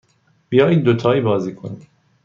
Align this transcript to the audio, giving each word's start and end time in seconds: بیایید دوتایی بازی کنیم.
بیایید 0.49 0.83
دوتایی 0.83 1.21
بازی 1.21 1.55
کنیم. 1.55 1.87